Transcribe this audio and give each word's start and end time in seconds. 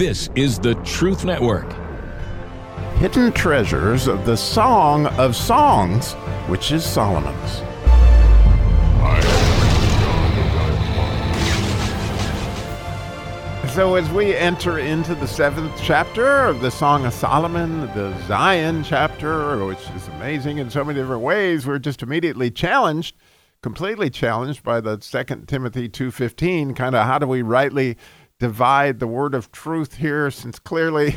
This 0.00 0.30
is 0.34 0.58
the 0.58 0.76
Truth 0.76 1.26
Network. 1.26 1.70
Hidden 2.96 3.32
treasures 3.32 4.06
of 4.06 4.24
the 4.24 4.34
Song 4.34 5.04
of 5.18 5.36
Songs, 5.36 6.14
which 6.48 6.72
is 6.72 6.86
Solomon's. 6.86 7.56
So, 13.74 13.96
as 13.96 14.08
we 14.08 14.34
enter 14.34 14.78
into 14.78 15.14
the 15.14 15.26
seventh 15.26 15.78
chapter 15.82 16.46
of 16.46 16.62
the 16.62 16.70
Song 16.70 17.04
of 17.04 17.12
Solomon, 17.12 17.82
the 17.88 18.14
Zayin 18.26 18.82
chapter, 18.82 19.62
which 19.66 19.86
is 19.90 20.08
amazing 20.08 20.56
in 20.56 20.70
so 20.70 20.82
many 20.82 20.98
different 20.98 21.20
ways, 21.20 21.66
we're 21.66 21.78
just 21.78 22.02
immediately 22.02 22.50
challenged, 22.50 23.16
completely 23.60 24.08
challenged 24.08 24.62
by 24.62 24.80
the 24.80 24.98
Second 25.02 25.46
Timothy 25.46 25.90
two 25.90 26.10
fifteen. 26.10 26.72
Kind 26.72 26.94
of, 26.94 27.04
how 27.04 27.18
do 27.18 27.26
we 27.26 27.42
rightly 27.42 27.98
divide 28.40 28.98
the 28.98 29.06
word 29.06 29.34
of 29.34 29.52
truth 29.52 29.98
here? 29.98 30.32
Since 30.32 30.58
clearly, 30.58 31.16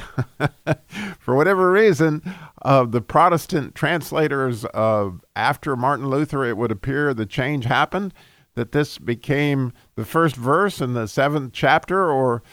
for 1.19 1.35
whatever 1.35 1.71
reason, 1.71 2.21
uh, 2.61 2.85
the 2.85 3.01
Protestant 3.01 3.73
translators 3.73 4.65
of 4.65 5.25
after 5.35 5.75
Martin 5.75 6.09
Luther, 6.09 6.45
it 6.45 6.57
would 6.57 6.71
appear 6.71 7.15
the 7.15 7.25
change 7.25 7.65
happened 7.65 8.13
that 8.55 8.71
this 8.71 8.99
became 8.99 9.73
the 9.95 10.05
first 10.05 10.35
verse 10.35 10.79
in 10.79 10.93
the 10.93 11.07
seventh 11.07 11.53
chapter, 11.53 12.11
or 12.11 12.43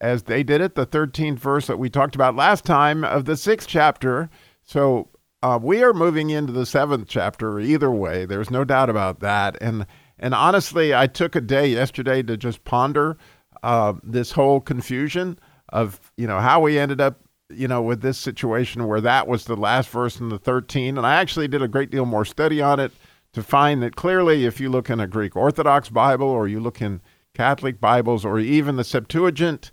as 0.00 0.22
they 0.22 0.42
did 0.42 0.62
it, 0.62 0.74
the 0.74 0.86
13th 0.86 1.38
verse 1.38 1.66
that 1.66 1.78
we 1.78 1.90
talked 1.90 2.14
about 2.14 2.34
last 2.34 2.64
time 2.64 3.04
of 3.04 3.26
the 3.26 3.36
sixth 3.36 3.68
chapter. 3.68 4.30
So 4.62 5.10
uh, 5.42 5.58
we 5.60 5.82
are 5.82 5.92
moving 5.92 6.30
into 6.30 6.52
the 6.52 6.64
seventh 6.64 7.08
chapter 7.08 7.60
either 7.60 7.90
way. 7.90 8.24
There's 8.24 8.50
no 8.50 8.64
doubt 8.64 8.88
about 8.88 9.20
that. 9.20 9.58
And 9.60 9.86
and 10.22 10.34
honestly, 10.34 10.94
I 10.94 11.06
took 11.06 11.34
a 11.34 11.40
day 11.40 11.68
yesterday 11.68 12.22
to 12.22 12.36
just 12.36 12.62
ponder 12.64 13.16
uh, 13.62 13.94
this 14.02 14.32
whole 14.32 14.60
confusion 14.60 15.38
of 15.70 16.12
you 16.16 16.26
know 16.26 16.40
how 16.40 16.60
we 16.60 16.78
ended 16.78 17.00
up 17.00 17.20
you 17.48 17.68
know 17.68 17.82
with 17.82 18.00
this 18.02 18.18
situation 18.18 18.86
where 18.86 19.00
that 19.00 19.28
was 19.28 19.44
the 19.44 19.56
last 19.56 19.88
verse 19.88 20.18
in 20.18 20.28
the 20.28 20.38
13 20.38 20.98
and 20.98 21.06
i 21.06 21.14
actually 21.14 21.46
did 21.46 21.62
a 21.62 21.68
great 21.68 21.90
deal 21.90 22.04
more 22.04 22.24
study 22.24 22.60
on 22.60 22.80
it 22.80 22.90
to 23.32 23.42
find 23.42 23.82
that 23.82 23.96
clearly, 23.96 24.44
if 24.44 24.60
you 24.60 24.68
look 24.68 24.90
in 24.90 25.00
a 25.00 25.06
Greek 25.06 25.36
Orthodox 25.36 25.88
Bible 25.88 26.26
or 26.26 26.48
you 26.48 26.60
look 26.60 26.80
in 26.80 27.00
Catholic 27.34 27.80
Bibles 27.80 28.24
or 28.24 28.38
even 28.38 28.76
the 28.76 28.84
Septuagint 28.84 29.70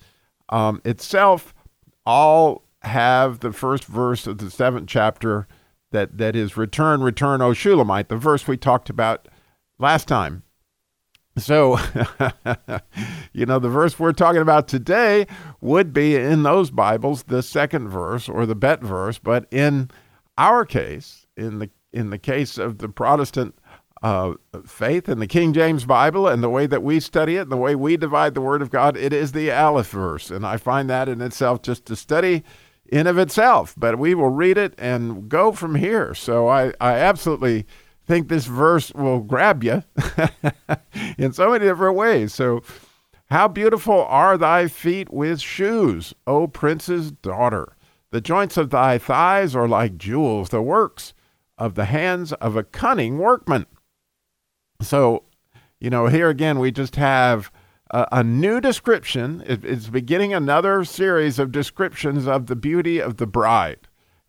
um, 0.50 0.82
itself, 0.86 1.54
all 2.06 2.64
have 2.84 3.40
the 3.40 3.52
first 3.52 3.86
verse 3.86 4.28
of 4.28 4.38
the 4.38 4.52
seventh 4.52 4.88
chapter 4.88 5.48
that, 5.92 6.18
that 6.18 6.36
is 6.36 6.56
return, 6.56 7.02
return, 7.02 7.42
O 7.42 7.54
Shulamite, 7.54 8.10
the 8.10 8.18
verse 8.18 8.48
we 8.48 8.58
talked 8.58 8.90
about 8.90 9.28
last 9.80 10.08
time. 10.08 10.44
So, 11.38 11.78
you 13.34 13.46
know, 13.46 13.60
the 13.60 13.70
verse 13.70 14.00
we're 14.00 14.12
talking 14.12 14.42
about 14.42 14.68
today 14.68 15.28
would 15.62 15.94
be 15.94 16.16
in 16.16 16.44
those 16.44 16.72
Bibles 16.72 17.24
the 17.24 17.44
second 17.44 17.90
verse 17.90 18.28
or 18.28 18.46
the 18.46 18.56
bet 18.56 18.82
verse, 18.82 19.20
but 19.20 19.46
in 19.52 19.92
our 20.38 20.66
case, 20.66 21.28
in 21.36 21.60
the 21.60 21.70
in 21.94 22.10
the 22.10 22.18
case 22.18 22.58
of 22.58 22.80
the 22.80 22.90
Protestant 22.90 23.56
uh, 24.04 24.34
faith 24.66 25.08
and 25.08 25.22
the 25.22 25.28
King 25.28 25.54
James 25.54 25.86
Bible 25.86 26.28
and 26.28 26.44
the 26.44 26.50
way 26.50 26.68
that 26.68 26.84
we 26.84 27.00
study 27.00 27.38
it 27.38 27.42
and 27.42 27.52
the 27.52 27.58
way 27.58 27.76
we 27.76 27.98
divide 27.98 28.34
the 28.34 28.42
Word 28.42 28.62
of 28.62 28.70
God, 28.70 28.98
it 28.98 29.14
is 29.14 29.32
the 29.32 29.52
Aleph 29.52 29.90
verse. 29.90 30.30
And 30.30 30.46
I 30.46 30.58
find 30.58 30.90
that 30.90 31.10
in 31.10 31.22
itself 31.22 31.62
just 31.62 31.90
a 31.90 31.96
study 31.96 32.44
in 32.92 33.08
of 33.08 33.18
itself. 33.18 33.74
But 33.78 33.98
we 33.98 34.14
will 34.14 34.30
read 34.30 34.58
it 34.58 34.74
and 34.78 35.30
go 35.30 35.52
from 35.52 35.76
here. 35.76 36.14
So 36.14 36.48
I, 36.48 36.74
I 36.80 36.94
absolutely 36.94 37.66
think 38.08 38.30
this 38.30 38.46
verse 38.46 38.92
will 38.94 39.20
grab 39.20 39.64
you 39.64 39.84
in 41.18 41.34
so 41.34 41.52
many 41.52 41.66
different 41.66 41.96
ways. 41.96 42.34
So, 42.34 42.64
how 43.30 43.50
beautiful 43.50 44.06
are 44.06 44.38
thy 44.38 44.68
feet 44.70 45.12
with 45.12 45.42
shoes, 45.42 46.14
O 46.26 46.48
prince's 46.48 47.12
daughter! 47.12 47.76
The 48.12 48.22
joints 48.22 48.56
of 48.56 48.70
thy 48.70 48.98
thighs 48.98 49.54
are 49.56 49.68
like 49.68 49.98
jewels, 49.98 50.50
the 50.50 50.62
works 50.62 51.14
of 51.58 51.76
the 51.76 51.86
hands 51.86 52.32
of 52.34 52.56
a 52.56 52.64
cunning 52.64 53.18
workman. 53.18 53.66
So, 54.82 55.26
you 55.80 55.90
know, 55.90 56.08
here 56.08 56.30
again, 56.30 56.60
we 56.60 56.72
just 56.72 56.96
have 56.96 57.52
a, 57.92 58.08
a 58.14 58.24
new 58.24 58.62
description. 58.62 59.44
It, 59.46 59.66
it's 59.66 59.90
beginning 59.90 60.34
another 60.34 60.86
series 60.86 61.38
of 61.40 61.52
descriptions 61.52 62.28
of 62.28 62.46
the 62.46 62.56
beauty 62.56 63.00
of 63.00 63.18
the 63.18 63.28
bride 63.28 63.87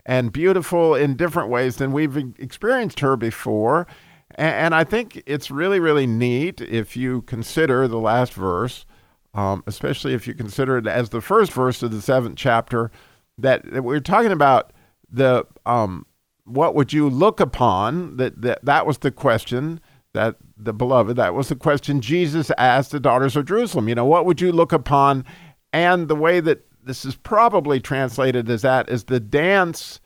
and 0.09 0.33
beautiful 0.33 0.95
in 0.95 1.15
different 1.15 1.51
ways 1.51 1.77
than 1.77 1.93
we've 1.93 2.17
experienced 2.39 3.01
her 3.01 3.15
before. 3.15 3.87
And, 4.35 4.75
I 4.75 4.83
think 4.85 5.23
it's 5.27 5.51
really, 5.51 5.81
really 5.81 6.07
neat 6.07 6.61
if 6.61 6.97
you 6.97 7.23
consider 7.23 7.87
the 7.87 7.99
last 7.99 8.33
verse, 8.33 8.87
um, 9.35 9.63
especially 9.67 10.15
if 10.15 10.27
you 10.27 10.35
consider 10.35 10.79
it 10.79 10.87
as 10.87 11.11
the 11.11 11.21
first 11.21 11.53
verse 11.53 11.83
of 11.83 11.91
the 11.91 12.01
seventh 12.01 12.37
chapter, 12.37 12.91
that, 13.37 13.71
that 13.71 13.83
we're 13.83 14.01
talking 14.01 14.33
about 14.33 14.73
the 15.11 15.47
um, 15.67 16.07
what 16.45 16.75
would 16.75 16.93
you 16.93 17.11
look 17.11 17.41
upon? 17.41 18.17
That, 18.17 18.41
that 18.43 18.65
that 18.65 18.87
was 18.87 18.99
the 18.99 19.11
question 19.11 19.81
that 20.15 20.37
the 20.57 20.73
beloved, 20.73 21.17
that 21.17 21.35
was 21.35 21.49
the 21.49 21.57
question 21.57 22.01
Jesus 22.01 22.51
asked 22.57 22.93
the 22.93 23.01
daughters 23.01 23.37
of 23.37 23.47
Jerusalem. 23.47 23.89
You 23.89 23.95
know, 23.95 24.07
what 24.07 24.25
would 24.25 24.41
you 24.41 24.53
look 24.53 24.73
upon? 24.73 25.25
And 25.73 26.09
the 26.09 26.17
way 26.17 26.41
that 26.41 26.68
this 26.89 27.05
is 27.05 27.17
probably 27.17 27.81
translated 27.81 28.49
as 28.49 28.63
that 28.63 28.89
is 28.89 29.05
the 29.05 29.21
dance 29.21 30.01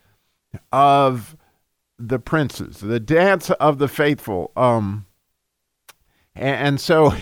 of 0.71 1.37
the 1.97 2.19
princes, 2.19 2.79
the 2.79 2.99
dance 2.99 3.49
of 3.51 3.77
the 3.77 3.87
faithful. 3.87 4.51
Um, 4.57 5.05
and, 6.35 6.67
and 6.67 6.81
so, 6.81 7.13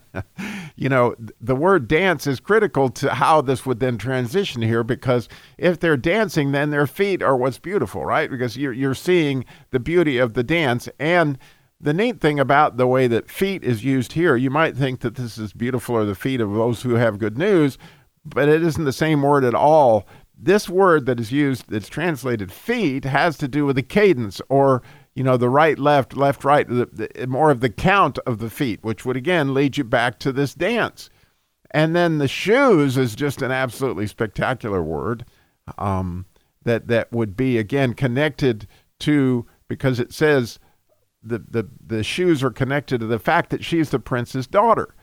you 0.76 0.90
know, 0.90 1.14
the 1.40 1.56
word 1.56 1.88
dance 1.88 2.26
is 2.26 2.38
critical 2.38 2.90
to 2.90 3.14
how 3.14 3.40
this 3.40 3.64
would 3.64 3.80
then 3.80 3.96
transition 3.96 4.60
here 4.60 4.84
because 4.84 5.26
if 5.56 5.80
they're 5.80 5.96
dancing, 5.96 6.52
then 6.52 6.70
their 6.70 6.86
feet 6.86 7.22
are 7.22 7.36
what's 7.36 7.58
beautiful, 7.58 8.04
right? 8.04 8.30
Because 8.30 8.58
you're, 8.58 8.74
you're 8.74 8.94
seeing 8.94 9.46
the 9.70 9.80
beauty 9.80 10.18
of 10.18 10.34
the 10.34 10.44
dance. 10.44 10.86
And 10.98 11.38
the 11.80 11.94
neat 11.94 12.20
thing 12.20 12.38
about 12.38 12.76
the 12.76 12.86
way 12.86 13.06
that 13.06 13.30
feet 13.30 13.64
is 13.64 13.84
used 13.84 14.12
here, 14.12 14.36
you 14.36 14.50
might 14.50 14.76
think 14.76 15.00
that 15.00 15.14
this 15.14 15.38
is 15.38 15.54
beautiful 15.54 15.96
or 15.96 16.04
the 16.04 16.14
feet 16.14 16.42
of 16.42 16.52
those 16.52 16.82
who 16.82 16.94
have 16.96 17.18
good 17.18 17.38
news, 17.38 17.78
but 18.24 18.48
it 18.48 18.62
isn't 18.62 18.84
the 18.84 18.92
same 18.92 19.22
word 19.22 19.44
at 19.44 19.54
all. 19.54 20.06
This 20.36 20.68
word 20.68 21.06
that 21.06 21.20
is 21.20 21.30
used, 21.30 21.68
that's 21.68 21.88
translated 21.88 22.50
feet, 22.50 23.04
has 23.04 23.36
to 23.38 23.48
do 23.48 23.64
with 23.64 23.76
the 23.76 23.82
cadence 23.82 24.40
or 24.48 24.82
you 25.14 25.22
know, 25.22 25.36
the 25.36 25.50
right, 25.50 25.78
left, 25.78 26.16
left, 26.16 26.44
right, 26.44 26.66
the, 26.66 26.88
the, 26.90 27.26
more 27.26 27.50
of 27.50 27.60
the 27.60 27.68
count 27.68 28.18
of 28.20 28.38
the 28.38 28.48
feet, 28.48 28.82
which 28.82 29.04
would 29.04 29.16
again 29.16 29.52
lead 29.52 29.76
you 29.76 29.84
back 29.84 30.18
to 30.20 30.32
this 30.32 30.54
dance. 30.54 31.10
And 31.70 31.94
then 31.94 32.18
the 32.18 32.28
shoes 32.28 32.96
is 32.96 33.14
just 33.14 33.42
an 33.42 33.50
absolutely 33.50 34.06
spectacular 34.06 34.82
word 34.82 35.24
um, 35.78 36.26
that 36.64 36.88
that 36.88 37.12
would 37.12 37.36
be 37.36 37.58
again 37.58 37.94
connected 37.94 38.66
to 39.00 39.46
because 39.68 39.98
it 39.98 40.12
says 40.12 40.58
the, 41.22 41.38
the 41.38 41.68
the 41.84 42.02
shoes 42.02 42.42
are 42.42 42.50
connected 42.50 43.00
to 43.00 43.06
the 43.06 43.18
fact 43.18 43.50
that 43.50 43.64
she's 43.64 43.90
the 43.90 43.98
prince's 43.98 44.46
daughter, 44.46 44.94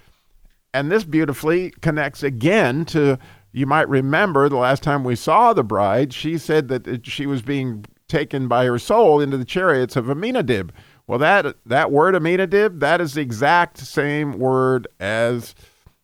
and 0.74 0.92
this 0.92 1.04
beautifully 1.04 1.72
connects 1.82 2.24
again 2.24 2.86
to 2.86 3.18
you 3.52 3.66
might 3.66 3.90
remember 3.90 4.48
the 4.48 4.58
last 4.58 4.84
time 4.84 5.04
we 5.04 5.16
saw 5.16 5.54
the 5.54 5.64
bride, 5.64 6.14
she 6.14 6.38
said 6.38 6.68
that 6.68 7.06
she 7.06 7.26
was 7.26 7.42
being 7.42 7.86
taken 8.08 8.48
by 8.48 8.66
her 8.66 8.80
soul 8.80 9.20
into 9.20 9.38
the 9.38 9.46
chariots 9.46 9.96
of 9.96 10.10
Aminadab. 10.10 10.72
Well, 11.08 11.20
that 11.20 11.56
that 11.66 11.92
word 11.92 12.14
Aminadab, 12.16 12.80
that 12.80 13.02
is 13.02 13.14
the 13.14 13.22
exact 13.22 13.78
same 13.80 14.34
word 14.34 14.88
as 15.00 15.56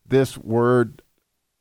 this 0.07 0.37
word 0.37 1.03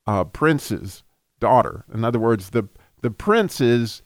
uh, 0.06 0.24
prince's 0.24 1.02
daughter. 1.40 1.84
In 1.92 2.04
other 2.04 2.18
words, 2.18 2.50
the 2.50 2.68
the 3.02 3.10
princes 3.10 4.02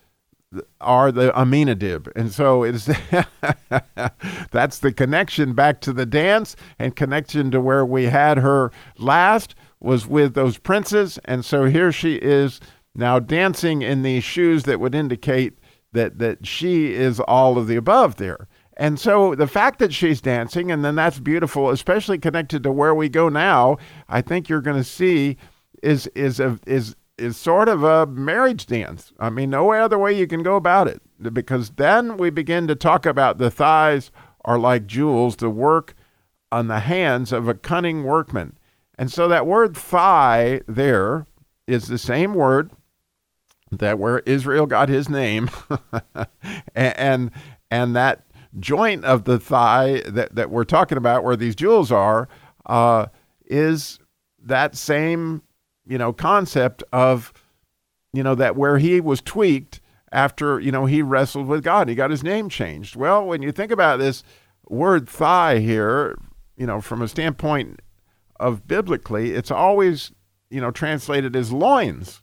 are 0.81 1.12
the 1.12 1.38
Aminadab. 1.38 2.10
And 2.16 2.32
so 2.32 2.62
it's 2.62 2.86
that's 4.50 4.78
the 4.78 4.92
connection 4.92 5.53
back 5.53 5.81
to 5.82 5.92
the 5.92 6.06
dance 6.06 6.56
and 6.78 6.97
connection 6.97 7.50
to 7.50 7.60
where 7.60 7.84
we 7.84 8.04
had 8.04 8.38
her 8.38 8.72
last 8.97 9.54
was 9.81 10.06
with 10.06 10.34
those 10.34 10.59
princes. 10.59 11.19
And 11.25 11.44
so 11.44 11.64
here 11.64 11.92
she 11.92 12.16
is 12.16 12.60
now 12.95 13.18
dancing 13.18 13.83
in 13.83 14.03
these 14.03 14.24
shoes 14.24 14.65
that 14.65 14.80
would 14.80 14.95
indicate 14.95 15.59
that 15.92 16.18
that 16.18 16.47
she 16.47 16.92
is 16.94 17.21
all 17.21 17.59
of 17.59 17.66
the 17.66 17.77
above 17.77 18.16
there. 18.16 18.48
And 18.77 18.98
so 18.98 19.34
the 19.34 19.48
fact 19.48 19.80
that 19.80 19.92
she's 19.92 20.21
dancing 20.21 20.71
and 20.71 20.84
then 20.84 20.94
that's 20.94 21.18
beautiful, 21.18 21.71
especially 21.71 22.18
connected 22.18 22.62
to 22.62 22.72
where 22.72 22.94
we 22.94 23.09
go 23.09 23.28
now, 23.28 23.77
I 24.09 24.22
think 24.22 24.48
you're 24.48 24.60
going 24.60 24.77
to 24.77 24.84
see 24.84 25.36
is 25.83 26.06
is 26.09 26.41
a, 26.41 26.59
is 26.66 26.97
is 27.18 27.36
sort 27.36 27.68
of 27.68 27.82
a 27.82 28.06
marriage 28.06 28.66
dance. 28.66 29.12
I 29.18 29.30
mean, 29.30 29.50
no 29.50 29.72
other 29.72 29.98
way 29.98 30.16
you 30.16 30.26
can 30.26 30.42
go 30.42 30.56
about 30.56 30.88
it 30.88 31.03
because 31.32 31.70
then 31.70 32.16
we 32.16 32.30
begin 32.30 32.66
to 32.68 32.74
talk 32.74 33.06
about 33.06 33.38
the 33.38 33.50
thighs 33.50 34.10
are 34.44 34.59
like 34.59 34.86
jewels, 34.86 35.36
the 35.36 35.50
work 35.50 35.94
on 36.50 36.68
the 36.68 36.80
hands 36.80 37.32
of 37.32 37.48
a 37.48 37.54
cunning 37.54 38.04
workman. 38.04 38.56
And 38.98 39.12
so 39.12 39.28
that 39.28 39.47
word 39.47 39.76
thigh 39.76 40.60
there 40.66 41.26
is 41.66 41.88
the 41.88 41.98
same 41.98 42.34
word 42.34 42.72
that 43.70 43.98
where 43.98 44.20
Israel 44.20 44.66
got 44.66 44.88
his 44.88 45.09
name, 45.09 45.50
and 46.74 47.30
and 47.70 47.97
that 47.97 48.24
joint 48.59 49.04
of 49.04 49.24
the 49.24 49.38
thigh 49.38 50.03
that, 50.06 50.34
that 50.34 50.50
we're 50.50 50.65
talking 50.65 50.98
about, 50.98 51.22
where 51.22 51.36
these 51.36 51.54
jewels 51.54 51.92
are, 51.92 52.28
uh, 52.66 53.06
is 53.47 53.98
that 54.42 54.74
same 54.74 55.42
you 55.89 55.99
know, 55.99 56.13
concept 56.13 56.85
of, 56.93 57.33
you 58.13 58.23
know, 58.23 58.35
that 58.35 58.57
where 58.57 58.79
he 58.79 59.01
was 59.01 59.23
tweaked 59.23 59.81
after, 60.13 60.61
you 60.61 60.71
know, 60.71 60.87
he 60.87 61.03
wrestled 61.03 61.47
with 61.47 61.65
God. 61.65 61.89
He 61.89 61.95
got 61.95 62.11
his 62.11 62.23
name 62.23 62.49
changed. 62.49 62.95
Well, 62.95 63.27
when 63.27 63.43
you 63.43 63.51
think 63.53 63.73
about 63.73 63.99
this 63.99 64.23
word 64.69 65.09
thigh 65.09 65.59
here, 65.59 66.19
you 66.57 66.67
know, 66.67 66.81
from 66.81 67.01
a 67.01 67.09
standpoint 67.09 67.81
of 68.39 68.67
biblically, 68.67 69.33
it's 69.33 69.51
always, 69.51 70.13
you 70.51 70.61
know, 70.61 70.71
translated 70.71 71.35
as 71.35 71.53
loins 71.53 72.23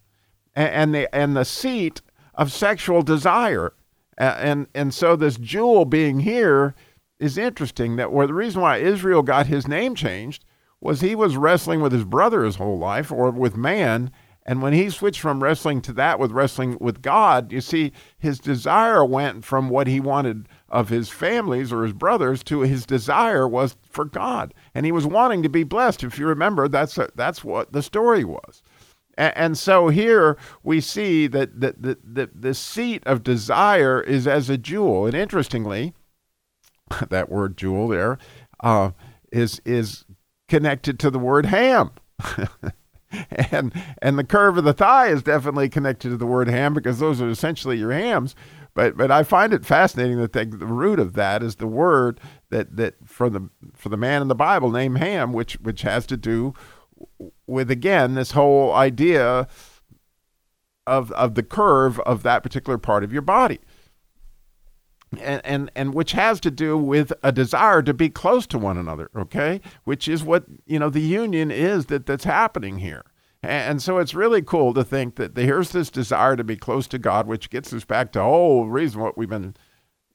and, 0.54 0.70
and 0.70 0.96
the, 0.96 1.16
and 1.16 1.36
the 1.36 1.46
seat 1.46 2.02
of 2.36 2.52
sexual 2.52 3.02
desire. 3.02 3.74
And, 4.18 4.68
and 4.74 4.94
so 4.94 5.16
this 5.16 5.38
jewel 5.38 5.86
being 5.86 6.20
here 6.20 6.76
is 7.20 7.38
interesting 7.38 7.96
that 7.96 8.12
where 8.12 8.28
the 8.28 8.34
reason 8.34 8.62
why 8.62 8.78
Israel 8.78 9.24
got 9.24 9.48
his 9.48 9.68
name 9.68 9.96
changed 9.96 10.46
was 10.86 11.02
he 11.02 11.16
was 11.16 11.36
wrestling 11.36 11.82
with 11.82 11.92
his 11.92 12.06
brother 12.06 12.44
his 12.44 12.58
whole 12.58 12.78
life 12.78 13.12
or 13.12 13.32
with 13.32 13.58
man. 13.58 14.12
And 14.46 14.62
when 14.62 14.74
he 14.74 14.92
switched 14.92 15.20
from 15.20 15.42
wrestling 15.42 15.82
to 15.82 15.94
that 15.94 16.20
with 16.20 16.32
wrestling 16.32 16.78
with 16.80 17.02
God, 17.02 17.52
you 17.52 17.60
see, 17.60 17.92
his 18.20 18.38
desire 18.38 19.04
went 19.04 19.44
from 19.44 19.70
what 19.70 19.88
he 19.88 20.00
wanted 20.00 20.48
of 20.70 20.90
his 20.90 21.10
families 21.10 21.74
or 21.74 21.84
his 21.84 21.94
brothers 21.94 22.44
to 22.44 22.60
his 22.60 22.86
desire 22.86 23.48
was 23.48 23.76
for 23.90 24.06
God. 24.06 24.54
And 24.76 24.86
he 24.86 24.92
was 24.92 25.08
wanting 25.08 25.42
to 25.42 25.50
be 25.50 25.64
blessed. 25.64 26.04
If 26.04 26.20
you 26.20 26.28
remember, 26.28 26.68
that's, 26.68 27.00
a, 27.00 27.10
that's 27.16 27.44
what 27.44 27.74
the 27.74 27.82
story 27.82 28.24
was. 28.24 28.62
And, 29.18 29.58
so 29.58 29.88
here 29.88 30.38
we 30.62 30.82
see 30.82 31.26
that 31.28 31.60
the, 31.60 31.74
the, 31.80 31.98
the, 32.04 32.30
the 32.36 32.54
seat 32.54 33.02
of 33.08 33.24
desire 33.24 34.02
is 34.02 34.28
as 34.28 34.52
a 34.52 34.58
jewel. 34.58 35.08
And 35.08 35.16
interestingly, 35.16 35.94
that 37.10 37.32
word 37.32 37.58
jewel 37.58 37.88
there 37.88 38.20
uh, 38.60 38.92
is 39.36 39.62
is 39.66 40.05
connected 40.48 41.00
to 41.00 41.10
the 41.10 41.20
word 41.20 41.48
ham. 41.48 41.92
and 43.52 43.72
and 44.02 44.18
the 44.18 44.24
curve 44.24 44.58
of 44.58 44.64
the 44.64 44.74
thigh 44.74 45.08
is 45.08 45.24
definitely 45.24 45.70
connected 45.70 46.10
to 46.10 46.18
the 46.18 46.26
word 46.26 46.48
ham 46.48 46.74
because 46.74 47.00
those 47.00 47.22
are 47.22 47.30
essentially 47.30 47.78
your 47.78 47.92
hams. 47.92 48.36
But 48.74 48.98
but 48.98 49.10
I 49.10 49.24
find 49.24 49.54
it 49.54 49.66
fascinating 49.66 50.18
that 50.18 50.34
the, 50.34 50.46
the 50.46 50.66
root 50.66 51.00
of 51.00 51.14
that 51.14 51.42
is 51.42 51.56
the 51.56 51.68
word 51.68 52.20
that 52.50 52.76
that 52.76 52.96
for 53.06 53.30
the 53.30 53.50
for 53.74 53.90
the 53.90 53.98
man 53.98 54.22
in 54.22 54.28
the 54.28 54.36
Bible 54.36 54.70
named 54.70 54.98
Ham, 54.98 55.34
which 55.34 55.54
which 55.62 55.84
has 55.84 56.06
to 56.08 56.18
do 56.18 56.54
with 57.48 57.72
again 57.72 58.16
this 58.16 58.32
whole 58.32 58.74
idea 58.74 59.48
of 60.86 61.12
of 61.14 61.36
the 61.36 61.44
curve 61.44 62.00
of 62.02 62.24
that 62.24 62.44
particular 62.44 62.78
part 62.78 63.04
of 63.04 63.14
your 63.14 63.22
body 63.22 63.60
and, 65.20 65.42
and 65.46 65.72
and 65.76 65.94
which 65.94 66.14
has 66.14 66.40
to 66.42 66.52
do 66.52 66.78
with 66.78 67.12
a 67.24 67.32
desire 67.32 67.82
to 67.82 67.94
be 67.94 68.10
close 68.10 68.48
to 68.48 68.58
one 68.58 68.78
another 68.78 69.10
okay? 69.16 69.62
Which 69.84 70.08
is 70.08 70.24
what 70.24 70.46
you 70.66 70.80
know 70.80 70.90
the 70.90 71.02
union 71.02 71.52
is 71.52 71.88
that 71.88 72.06
that's 72.06 72.24
happening 72.24 72.80
here. 72.80 73.04
And 73.44 73.80
so 73.80 74.00
it's 74.00 74.16
really 74.16 74.42
cool 74.42 74.74
to 74.74 74.84
think 74.84 75.18
that 75.18 75.38
here's 75.38 75.72
this 75.72 75.92
desire 75.92 76.36
to 76.36 76.44
be 76.44 76.56
close 76.56 76.88
to 76.88 76.98
god 76.98 77.28
which 77.28 77.50
gets 77.50 77.72
us 77.74 77.86
back 77.86 78.12
to 78.14 78.20
oh, 78.20 78.24
whole 78.24 78.68
reason 78.68 79.02
what 79.02 79.18
we've 79.18 79.30
been 79.30 79.56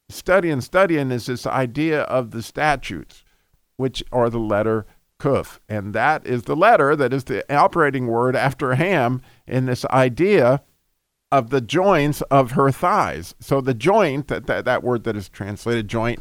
studying 0.08 0.60
studying 0.60 1.10
is 1.10 1.26
this 1.26 1.46
idea 1.46 2.02
of 2.02 2.32
the 2.32 2.42
statutes 2.42 3.24
which 3.76 4.02
are 4.12 4.28
the 4.28 4.38
letter 4.38 4.84
kuf. 5.20 5.60
And 5.68 5.94
that 5.94 6.26
is 6.26 6.44
the 6.44 6.56
letter 6.56 6.96
that 6.96 7.12
is 7.12 7.24
the 7.24 7.44
operating 7.54 8.08
word 8.08 8.34
after 8.34 8.74
ham 8.74 9.22
in 9.46 9.66
this 9.66 9.84
idea 9.86 10.62
of 11.32 11.50
the 11.50 11.60
joints 11.60 12.22
of 12.22 12.52
her 12.52 12.70
thighs. 12.70 13.34
So 13.40 13.60
the 13.60 13.74
joint, 13.74 14.28
that, 14.28 14.46
that, 14.46 14.64
that 14.64 14.82
word 14.82 15.04
that 15.04 15.16
is 15.16 15.28
translated 15.28 15.88
joint, 15.88 16.20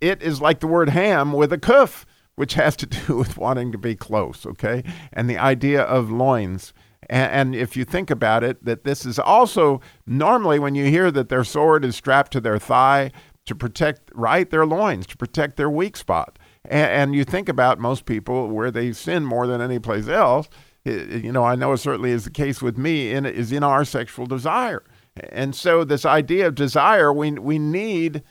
it 0.00 0.22
is 0.22 0.40
like 0.40 0.60
the 0.60 0.66
word 0.66 0.90
ham 0.90 1.32
with 1.32 1.52
a 1.52 1.58
kuf, 1.58 2.04
which 2.36 2.54
has 2.54 2.76
to 2.76 2.86
do 3.06 3.16
with 3.16 3.36
wanting 3.36 3.72
to 3.72 3.78
be 3.78 3.96
close, 3.96 4.46
okay? 4.46 4.84
And 5.12 5.28
the 5.28 5.38
idea 5.38 5.82
of 5.82 6.10
loins. 6.10 6.72
And, 7.10 7.32
and 7.32 7.54
if 7.54 7.76
you 7.76 7.84
think 7.84 8.10
about 8.10 8.44
it, 8.44 8.64
that 8.64 8.84
this 8.84 9.04
is 9.04 9.18
also 9.18 9.80
normally 10.06 10.58
when 10.58 10.74
you 10.74 10.84
hear 10.84 11.10
that 11.10 11.28
their 11.28 11.44
sword 11.44 11.84
is 11.84 11.96
strapped 11.96 12.32
to 12.32 12.40
their 12.40 12.58
thigh 12.58 13.10
to 13.46 13.54
protect, 13.54 14.10
right, 14.14 14.48
their 14.50 14.66
loins, 14.66 15.06
to 15.06 15.16
protect 15.16 15.56
their 15.56 15.70
weak 15.70 15.96
spot. 15.96 16.38
And, 16.64 16.90
and 16.90 17.14
you 17.14 17.24
think 17.24 17.48
about 17.48 17.80
most 17.80 18.04
people 18.04 18.48
where 18.50 18.70
they 18.70 18.92
sin 18.92 19.24
more 19.24 19.46
than 19.46 19.60
any 19.60 19.78
place 19.78 20.06
else 20.06 20.48
you 20.88 21.32
know, 21.32 21.44
I 21.44 21.54
know 21.54 21.72
it 21.72 21.78
certainly 21.78 22.10
is 22.10 22.24
the 22.24 22.30
case 22.30 22.62
with 22.62 22.78
me, 22.78 23.12
in, 23.12 23.26
is 23.26 23.52
in 23.52 23.62
our 23.62 23.84
sexual 23.84 24.26
desire. 24.26 24.82
And 25.30 25.54
so, 25.54 25.84
this 25.84 26.04
idea 26.04 26.46
of 26.46 26.54
desire, 26.54 27.12
we, 27.12 27.32
we 27.32 27.58
need, 27.58 28.22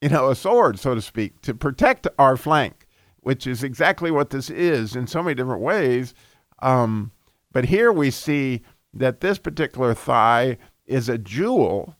you 0.00 0.08
know, 0.08 0.30
a 0.30 0.36
sword, 0.36 0.78
so 0.78 0.94
to 0.94 1.02
speak, 1.02 1.40
to 1.42 1.54
protect 1.54 2.06
our 2.18 2.36
flank, 2.36 2.86
which 3.20 3.46
is 3.46 3.62
exactly 3.62 4.10
what 4.10 4.30
this 4.30 4.50
is 4.50 4.96
in 4.96 5.06
so 5.06 5.22
many 5.22 5.34
different 5.34 5.62
ways. 5.62 6.14
Um, 6.60 7.12
but 7.52 7.66
here 7.66 7.92
we 7.92 8.10
see 8.10 8.62
that 8.92 9.20
this 9.20 9.38
particular 9.38 9.94
thigh 9.94 10.58
is 10.86 11.08
a 11.08 11.18
jewel, 11.18 11.96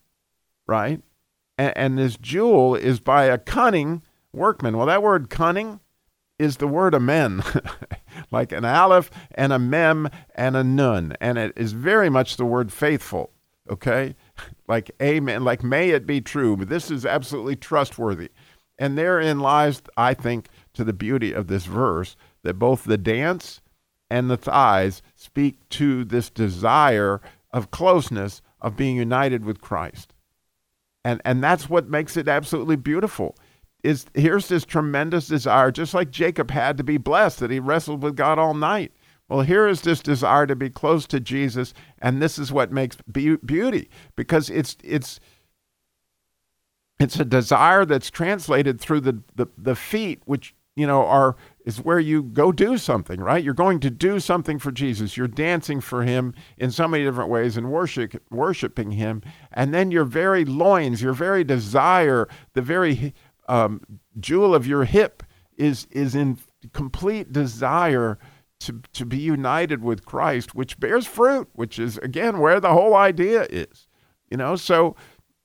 right? 0.67 1.01
And, 1.59 1.77
and 1.77 1.99
this 1.99 2.17
jewel 2.17 2.75
is 2.75 3.01
by 3.01 3.25
a 3.25 3.39
cunning 3.39 4.03
workman. 4.33 4.77
Well, 4.77 4.87
that 4.87 5.03
word 5.03 5.31
cunning 5.31 5.81
is 6.39 6.57
the 6.59 6.69
word 6.69 6.95
amen. 6.95 7.43
like 8.31 8.53
an 8.53 8.65
aleph 8.65 9.11
and 9.35 9.53
a 9.53 9.59
mem 9.59 10.09
and 10.35 10.57
a 10.57 10.65
nun. 10.65 11.15
And 11.21 11.39
it 11.39 11.53
is 11.57 11.73
very 11.73 12.11
much 12.11 12.37
the 12.37 12.45
word 12.45 12.73
faithful, 12.73 13.31
okay? 13.71 14.15
Like 14.69 14.91
amen, 15.01 15.45
like 15.45 15.63
may 15.63 15.91
it 15.91 16.09
be 16.09 16.21
true. 16.21 16.57
But 16.57 16.69
this 16.69 16.91
is 16.91 17.07
absolutely 17.07 17.55
trustworthy. 17.55 18.31
And 18.81 18.99
therein 18.99 19.39
lies, 19.39 19.81
I 19.97 20.13
think, 20.13 20.49
to 20.75 20.83
the 20.83 20.93
beauty 20.93 21.33
of 21.33 21.47
this 21.47 21.67
verse 21.67 22.17
that 22.43 22.59
both 22.59 22.83
the 22.83 22.99
dance 22.99 23.61
and 24.11 24.29
the 24.29 24.37
thighs 24.37 25.03
speak 25.15 25.69
to 25.69 26.05
this 26.05 26.31
desire 26.31 27.21
of 27.53 27.71
closeness, 27.71 28.43
of 28.61 28.77
being 28.77 28.97
united 28.97 29.45
with 29.45 29.61
Christ. 29.61 30.13
And, 31.05 31.23
and 31.25 31.43
that's 31.43 31.71
what 31.71 31.89
makes 31.89 32.17
it 32.17 32.27
absolutely 32.27 32.77
beautiful 32.77 33.37
is 33.87 34.05
here's 34.15 34.49
this 34.49 34.65
tremendous 34.65 35.29
desire, 35.29 35.71
just 35.71 35.95
like 35.95 36.11
Jacob 36.11 36.51
had 36.51 36.77
to 36.77 36.85
be 36.85 36.99
blessed, 36.99 37.39
that 37.39 37.53
he 37.53 37.61
wrestled 37.61 38.03
with 38.03 38.17
God 38.17 38.39
all 38.39 38.53
night. 38.53 38.93
Well, 39.29 39.43
here 39.43 39.67
is 39.67 39.81
this 39.81 40.01
desire 40.01 40.47
to 40.47 40.57
be 40.57 40.71
close 40.71 41.07
to 41.07 41.21
Jesus, 41.21 41.73
and 42.01 42.21
this 42.21 42.39
is 42.39 42.53
what 42.53 42.73
makes 42.73 42.97
be- 43.11 43.37
beauty 43.37 43.89
because 44.17 44.51
it's 44.51 44.77
it's 44.83 45.21
it's 46.99 47.19
a 47.21 47.25
desire 47.25 47.85
that's 47.85 48.11
translated 48.11 48.81
through 48.81 49.01
the, 49.01 49.23
the 49.37 49.47
the 49.57 49.77
feet, 49.77 50.21
which 50.25 50.55
you 50.75 50.87
know 50.87 51.05
are 51.07 51.37
is 51.65 51.81
where 51.81 52.01
you 52.01 52.23
go 52.23 52.51
do 52.53 52.79
something, 52.79 53.21
right? 53.21 53.43
You're 53.43 53.55
going 53.55 53.81
to 53.81 53.91
do 53.91 54.21
something 54.21 54.59
for 54.59 54.71
Jesus. 54.71 55.17
You're 55.17 55.29
dancing 55.29 55.81
for 55.81 56.03
him 56.05 56.35
in 56.59 56.71
so 56.71 56.87
many 56.87 57.05
different 57.05 57.31
ways 57.31 57.57
and 57.57 57.71
worship 57.71 58.21
worshiping 58.31 58.93
him, 58.93 59.23
and 59.53 59.73
then 59.73 59.93
your 59.93 60.05
very 60.05 60.45
loins, 60.45 61.03
your 61.03 61.13
very 61.13 61.45
desire, 61.45 62.29
the 62.55 62.63
very 62.63 63.15
um, 63.49 63.81
jewel 64.19 64.55
of 64.55 64.67
your 64.67 64.85
hip 64.85 65.23
is 65.57 65.87
is 65.91 66.15
in 66.15 66.39
complete 66.73 67.33
desire 67.33 68.19
to 68.61 68.81
to 68.93 69.05
be 69.05 69.19
united 69.19 69.83
with 69.83 70.05
Christ, 70.05 70.55
which 70.55 70.79
bears 70.79 71.07
fruit, 71.07 71.49
which 71.53 71.79
is 71.79 71.99
again 71.99 72.39
where 72.39 72.61
the 72.61 72.73
whole 72.73 72.95
idea 72.95 73.47
is. 73.51 73.89
You 74.31 74.37
know, 74.37 74.57
so 74.57 74.97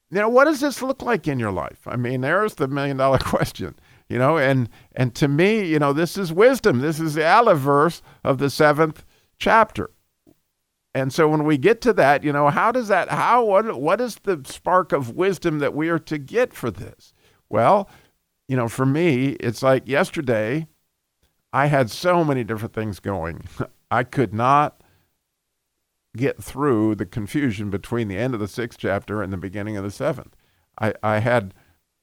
you 0.10 0.20
know 0.20 0.30
what 0.30 0.46
does 0.46 0.60
this 0.60 0.82
look 0.82 1.02
like 1.02 1.28
in 1.28 1.40
your 1.40 1.52
life? 1.52 1.88
I 1.88 1.96
mean, 1.96 2.22
there's 2.22 2.56
the 2.56 2.68
million 2.68 2.98
dollar 2.98 3.18
question. 3.20 3.76
You 4.10 4.18
know, 4.18 4.38
and 4.38 4.70
and 4.96 5.16
to 5.16 5.28
me, 5.28 5.66
you 5.66 5.80
know, 5.80 5.94
this 5.94 6.18
is 6.18 6.34
wisdom. 6.34 6.80
This 6.80 7.00
is 7.00 7.14
the 7.14 7.26
Aleph 7.26 7.60
verse 7.60 8.02
of 8.24 8.38
the 8.40 8.50
seventh 8.50 9.06
chapter. 9.40 9.92
And 10.94 11.14
so 11.14 11.30
when 11.30 11.46
we 11.46 11.58
get 11.58 11.80
to 11.82 11.94
that, 11.94 12.24
you 12.24 12.34
know, 12.34 12.50
how 12.50 12.72
does 12.72 12.90
that 12.90 13.10
how 13.10 13.46
what 13.46 13.80
what 13.80 14.02
is 14.02 14.16
the 14.24 14.42
spark 14.46 14.92
of 14.92 15.16
wisdom 15.16 15.60
that 15.60 15.74
we 15.74 15.90
are 15.90 16.00
to 16.00 16.18
get 16.18 16.54
for 16.54 16.70
this? 16.70 17.14
Well, 17.52 17.90
you 18.48 18.56
know, 18.56 18.68
for 18.68 18.86
me, 18.86 19.32
it's 19.40 19.62
like 19.62 19.88
yesterday, 19.88 20.68
I 21.52 21.68
had 21.68 21.92
so 21.92 22.24
many 22.24 22.44
different 22.44 22.74
things 22.74 23.00
going. 23.00 23.44
I 23.92 24.04
could 24.04 24.34
not 24.34 24.82
get 26.16 26.42
through 26.42 26.96
the 26.96 27.06
confusion 27.06 27.70
between 27.70 28.08
the 28.08 28.18
end 28.18 28.34
of 28.34 28.40
the 28.40 28.48
sixth 28.48 28.80
chapter 28.80 29.22
and 29.22 29.32
the 29.32 29.38
beginning 29.38 29.78
of 29.78 29.84
the 29.84 29.92
seventh. 29.92 30.36
I, 30.80 30.94
I 31.04 31.20
had 31.20 31.54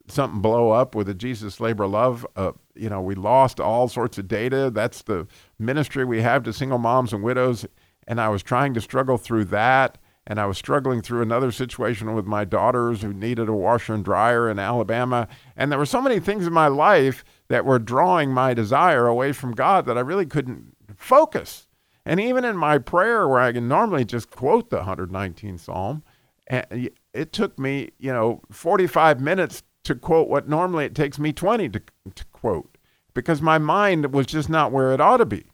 something 0.07 0.41
blow 0.41 0.71
up 0.71 0.95
with 0.95 1.07
the 1.07 1.15
Jesus 1.15 1.61
Labor 1.61 1.87
Love. 1.87 2.27
Uh, 2.37 2.53
you 2.75 2.89
know, 2.91 3.01
we 3.01 3.15
lost 3.15 3.59
all 3.59 3.89
sorts 3.89 4.19
of 4.19 4.29
data. 4.29 4.71
That's 4.71 5.03
the 5.03 5.27
ministry 5.59 6.05
we 6.05 6.21
have 6.23 6.43
to 6.45 6.53
single 6.53 6.79
moms 6.79 7.13
and 7.13 7.23
widows. 7.23 7.67
And 8.07 8.21
I 8.21 8.29
was 8.29 8.43
trying 8.43 8.75
to 8.75 8.81
struggle 8.81 9.19
through 9.19 9.47
that 9.47 9.99
and 10.29 10.39
I 10.39 10.45
was 10.45 10.59
struggling 10.59 11.01
through 11.01 11.23
another 11.23 11.51
situation 11.51 12.15
with 12.15 12.27
my 12.27 12.45
daughters 12.45 13.01
who 13.01 13.15
needed 13.15 13.49
a 13.49 13.55
washer 13.55 13.95
and 13.95 14.05
dryer 14.05 14.51
in 14.51 14.59
Alabama. 14.59 15.27
And 15.57 15.73
there 15.73 15.79
were 15.79 15.87
so 15.87 16.03
many 16.03 16.21
things 16.21 16.47
in 16.47 16.53
my 16.53 16.69
life 16.69 17.25
that 17.49 17.65
were 17.65 17.79
drawing 17.79 18.31
my 18.31 18.53
desire 18.53 19.07
away 19.07 19.33
from 19.33 19.53
God 19.53 19.87
that 19.87 19.97
I 19.97 20.03
really 20.03 20.27
couldn't 20.27 20.77
focus. 20.95 21.67
And 22.05 22.21
even 22.21 22.45
in 22.45 22.59
my 22.59 22.77
prayer, 22.77 23.27
where 23.27 23.41
I 23.41 23.53
can 23.53 23.69
normally 23.69 24.05
just 24.05 24.31
quote 24.31 24.69
the 24.69 24.83
119th 24.83 25.61
Psalm, 25.61 26.03
eh, 26.49 26.89
it 27.15 27.33
took 27.33 27.59
me, 27.59 27.93
you 27.99 28.13
know, 28.13 28.43
45 28.51 29.23
minutes 29.23 29.63
to 29.85 29.95
quote 29.95 30.29
what 30.29 30.47
normally 30.47 30.85
it 30.85 30.95
takes 30.95 31.19
me 31.19 31.33
20 31.33 31.71
to, 31.71 31.83
to 32.15 32.25
quote 32.33 32.77
because 33.15 33.41
my 33.41 33.57
mind 33.57 34.13
was 34.13 34.27
just 34.27 34.51
not 34.51 34.73
where 34.73 34.93
it 34.93 35.01
ought 35.01 35.17
to 35.17 35.27
be. 35.27 35.47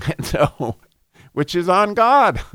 And 0.16 0.24
so 0.24 0.76
which 1.32 1.54
is 1.54 1.68
on 1.68 1.94
God. 1.94 2.40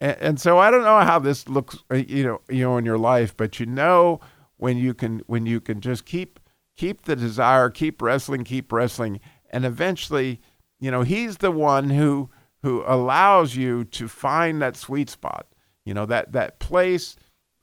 and, 0.00 0.16
and 0.20 0.40
so 0.40 0.58
I 0.58 0.70
don't 0.70 0.82
know 0.84 1.00
how 1.00 1.18
this 1.18 1.48
looks, 1.48 1.78
uh, 1.90 1.96
you 1.96 2.24
know, 2.24 2.40
you 2.48 2.60
know, 2.60 2.76
in 2.76 2.84
your 2.84 2.98
life, 2.98 3.36
but 3.36 3.60
you 3.60 3.66
know 3.66 4.20
when 4.56 4.78
you 4.78 4.94
can 4.94 5.22
when 5.26 5.46
you 5.46 5.60
can 5.60 5.80
just 5.80 6.06
keep 6.06 6.40
keep 6.76 7.02
the 7.02 7.16
desire, 7.16 7.70
keep 7.70 8.00
wrestling, 8.02 8.44
keep 8.44 8.72
wrestling, 8.72 9.20
and 9.50 9.64
eventually, 9.64 10.40
you 10.80 10.90
know, 10.90 11.02
he's 11.02 11.36
the 11.38 11.50
one 11.50 11.90
who 11.90 12.30
who 12.62 12.82
allows 12.86 13.56
you 13.56 13.84
to 13.84 14.08
find 14.08 14.60
that 14.62 14.76
sweet 14.76 15.10
spot. 15.10 15.46
You 15.84 15.92
know, 15.92 16.06
that 16.06 16.32
that 16.32 16.58
place 16.58 17.14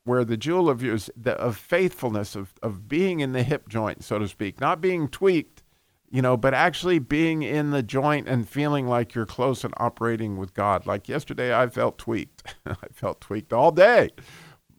where 0.04 0.24
the 0.24 0.38
jewel 0.38 0.70
of 0.70 0.84
yours 0.84 1.10
the, 1.16 1.34
of 1.34 1.58
faithfulness 1.58 2.36
of 2.36 2.54
of 2.62 2.88
being 2.88 3.20
in 3.20 3.34
the 3.34 3.44
hip 3.44 3.68
joint, 3.68 4.04
so 4.04 4.20
to 4.20 4.28
speak, 4.28 4.62
not 4.62 4.80
being 4.80 5.08
tweaked, 5.08 5.51
you 6.12 6.22
know, 6.22 6.36
but 6.36 6.54
actually 6.54 7.00
being 7.00 7.42
in 7.42 7.72
the 7.72 7.82
joint 7.82 8.28
and 8.28 8.48
feeling 8.48 8.86
like 8.86 9.16
you're 9.16 9.26
close 9.26 9.64
and 9.64 9.74
operating 9.78 10.36
with 10.36 10.54
God. 10.54 10.86
Like 10.86 11.08
yesterday, 11.08 11.58
I 11.58 11.68
felt 11.68 11.98
tweaked. 11.98 12.44
I 12.66 12.76
felt 12.92 13.22
tweaked 13.22 13.54
all 13.54 13.72
day. 13.72 14.10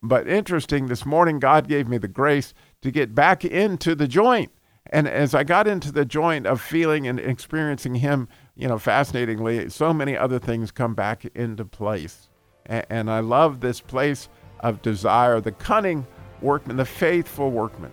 But 0.03 0.29
interesting, 0.29 0.89
this 0.89 1.07
morning, 1.07 1.39
God 1.39 1.69
gave 1.69 1.89
me 1.89 1.97
the 1.97 2.09
grace 2.09 2.53
to 2.83 2.91
get 2.91 3.15
back 3.15 3.45
into 3.45 3.95
the 3.95 4.07
joint. 4.07 4.53
And 4.91 5.09
as 5.09 5.35
I 5.35 5.43
got 5.43 5.67
into 5.67 5.91
the 5.91 6.05
joint 6.05 6.47
of 6.47 6.61
feeling 6.61 7.07
and 7.07 7.19
experiencing 7.19 7.95
Him, 7.95 8.29
you 8.55 8.69
know, 8.69 8.79
fascinatingly, 8.79 9.71
so 9.71 9.95
many 9.95 10.17
other 10.17 10.39
things 10.39 10.71
come 10.71 10.95
back 10.95 11.25
into 11.35 11.65
place. 11.65 12.29
And, 12.67 12.85
and 12.91 13.11
I 13.11 13.21
love 13.21 13.61
this 13.61 13.81
place 13.81 14.29
of 14.61 14.83
desire, 14.83 15.41
the 15.41 15.53
cunning 15.53 16.07
workman, 16.43 16.77
the 16.77 16.85
faithful 16.85 17.51
workman. 17.51 17.93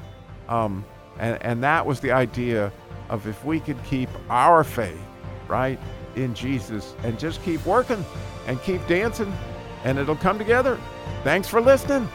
Um, 0.50 0.84
and, 1.18 1.42
and 1.42 1.64
that 1.64 1.86
was 1.86 2.00
the 2.00 2.12
idea 2.12 2.72
of 3.10 3.26
if 3.28 3.44
we 3.44 3.60
could 3.60 3.84
keep 3.84 4.10
our 4.30 4.64
faith, 4.64 5.02
right, 5.48 5.80
in 6.16 6.34
Jesus 6.34 6.94
and 7.04 7.18
just 7.20 7.42
keep 7.44 7.66
working 7.66 8.04
and 8.48 8.62
keep 8.62 8.86
dancing, 8.88 9.34
and 9.84 9.98
it'll 9.98 10.16
come 10.16 10.38
together. 10.38 10.80
Thanks 11.24 11.48
for 11.48 11.62
listening. 11.62 12.08